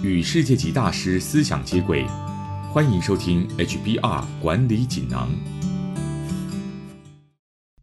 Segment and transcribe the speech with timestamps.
[0.00, 2.06] 与世界级大师思想接轨，
[2.72, 5.28] 欢迎收听 HBR 管理锦囊。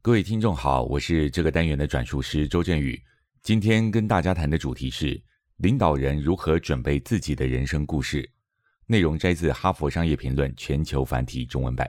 [0.02, 2.97] 各位听众好，我是这个单元的转述师周振宇。
[3.43, 5.21] 今天跟大家谈的主题是
[5.57, 8.29] 领导人如何准备自己的人生故事。
[8.86, 11.86] 内容摘自《哈佛商业评论》全球繁体中文版。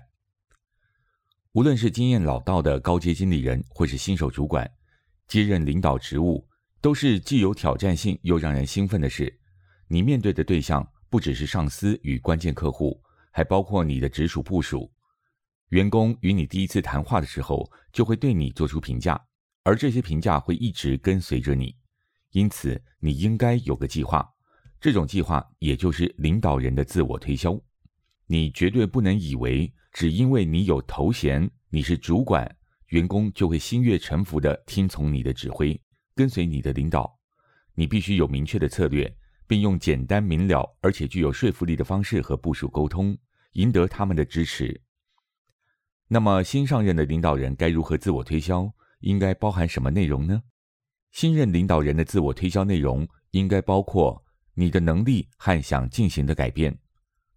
[1.52, 4.68] 无论是经验老道的高阶经理人，或是新手主管，
[5.28, 6.44] 接任领导职务，
[6.80, 9.32] 都是既有挑战性又让人兴奋的事。
[9.88, 13.00] 你面对的对象不只是上司与关键客户，
[13.30, 14.92] 还包括你的直属部属。
[15.70, 19.20] 员工与你第一次谈话的时候，就会对你做出评价，
[19.62, 21.76] 而这些评价会一直跟随着你。
[22.32, 24.28] 因此，你应该有个计划。
[24.80, 27.58] 这种计划也就是领导人的自我推销。
[28.26, 32.56] 你绝对不能以为只因为你有头衔，你是主管，
[32.88, 35.80] 员工就会心悦诚服地听从你的指挥，
[36.14, 37.18] 跟随你的领导。
[37.74, 39.16] 你必须有明确的策略。
[39.46, 43.16] 并用简单明了而且具有说服力的方式和部署沟通，
[43.52, 44.80] 赢得他们的支持。
[46.08, 48.72] 那么，新上任的领导人该如何自我推销？
[49.00, 50.42] 应该包含什么内容呢？
[51.12, 56.76] 新任领导人的自我推销内容应该包括你的能力和想进行的改变、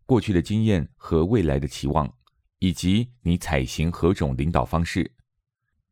[0.05, 2.11] 过去的经验和未来的期望，
[2.59, 5.11] 以及你采行何种领导方式。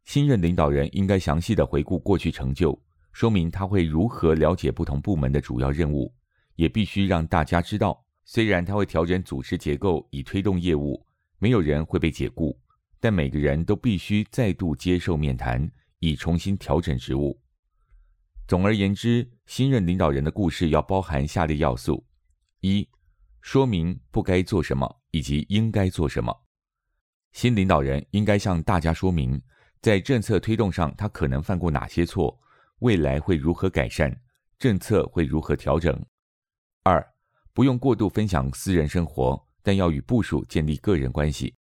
[0.06, 2.80] 新任领导人应该详细的回顾过去成就。
[3.18, 6.14] 说明他会如何了解不同部门的主要任务，
[6.54, 11.04] 也必须让大家知道，虽然他会调整组织结构以推动业务，
[11.40, 12.56] 没有人会被解雇，
[13.00, 17.42] 但每个人都必须再度接受面谈，以重新调整职务。
[18.48, 22.06] 总而言之，新任领导人的故事要包含下列要素：
[22.60, 22.88] 一、
[23.42, 26.32] 说明不该做什么以及应该做什么。
[27.32, 29.42] 新领导人应该向大家说明，
[29.82, 32.40] 在政策推动上他可能犯过哪些错。
[32.80, 34.16] 未来会如何改善？
[34.60, 36.00] 政策会如何调整？
[36.84, 37.04] 二，
[37.52, 41.56] 不用过度分享私人生活，但要与部署建立个人关系。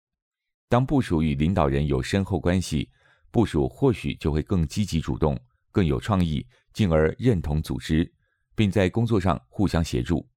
[0.67, 2.89] 当部署与领导人有深厚关系，
[3.29, 5.39] 部署或许就会更积极主动、
[5.71, 6.43] 更有创意，
[6.73, 8.11] 进而认同组织，
[8.55, 10.27] 并在工作上互相协助。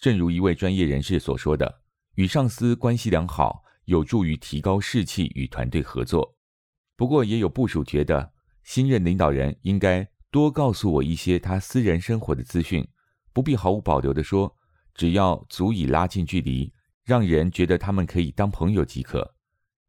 [0.00, 1.82] 正如一位专业人士所说的
[2.16, 6.36] ：“与上司关系良好，有助于提高士气与团队合作。”
[6.96, 8.32] 不过，也有部署觉得。
[8.68, 12.86] 新任领导人应该多告诉我一些他私人生活的资讯，
[13.32, 14.54] 不必毫无保留地说，
[14.94, 16.70] 只要足以拉近距离，
[17.02, 19.34] 让人觉得他们可以当朋友即可。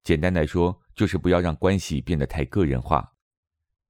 [0.01, 3.05] 简单来说，就是不要让关系变得太个人化。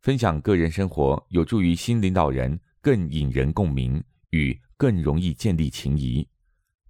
[0.01, 6.27] 分享个人生活有助于新领导人更引人共鸣，与更容易建立情谊。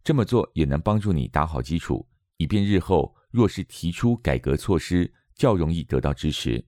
[0.05, 6.65] 这么做也能帮助你打好基础，以便日后若是提出改革措施，较容易得到支持。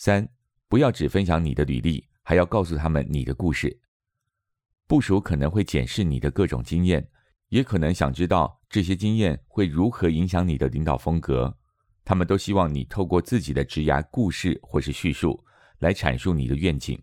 [0.00, 0.26] 三，
[0.66, 3.78] 不要只分享你的履历，还要告诉他们你的故事。
[4.86, 7.06] 部署可能会检视你的各种经验，
[7.50, 11.54] 也可能想知道这些经验会如何影响你的领导风格。
[12.02, 15.38] 他们都希望你透过自己的职涯故事或是叙述
[15.80, 16.98] 来阐述你的愿景。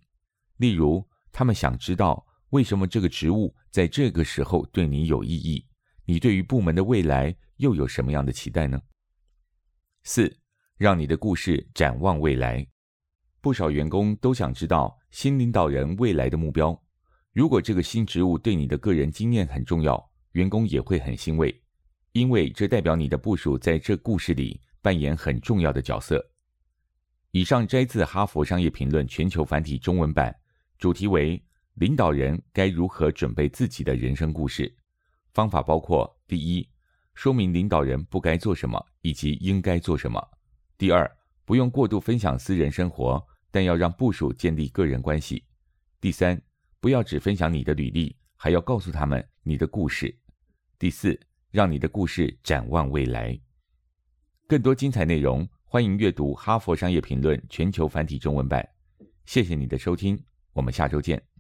[0.56, 5.64] 例如，他们想知道为什么这个职务在这个时候对你有意义，
[6.04, 8.82] 你对于部门的未来又有什么样的期待呢？
[10.02, 10.36] 四，
[10.78, 12.68] 让你的故事展望未来。
[13.42, 16.80] 不少员工都想知道新领导人未来的目标。
[17.34, 21.64] 如果这个新职务对你的个人经验很重要，员工也会很欣慰，
[22.12, 26.32] 因为这代表你的部署在这故事里扮演很重要的角色。
[27.32, 30.36] 以上摘自《哈佛商业评论》全球繁体中文版，
[30.80, 31.42] 主题为
[31.76, 34.76] “领导人该如何准备自己的人生故事”。
[35.34, 36.68] 方法包括：第一，
[37.14, 40.20] 说明领导人不该做什么以及应该做什么；
[40.78, 41.10] 第二，
[41.48, 45.46] 不用过度分享私人生活，但要让部署建立个人关系。
[46.02, 46.42] 第三，
[46.82, 50.14] 不要只分享你的履历，还要告诉他们你的故事。
[50.78, 51.18] 第四，
[51.50, 53.40] 让你的故事展望未来。
[54.46, 58.68] 更多精彩内容，欢迎阅读《哈佛商业评论》全球繁体中文版。
[59.26, 60.22] 谢谢你的收听，
[60.52, 61.37] 我们下周见。